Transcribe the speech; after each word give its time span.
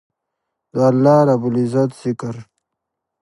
د 0.73 0.75
الله 0.89 1.19
رب 1.27 1.43
العزت 1.51 1.89
ذکر 2.01 2.35